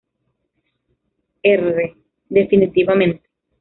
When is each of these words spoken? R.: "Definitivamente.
R.: 1.43 1.95
"Definitivamente. 2.27 3.29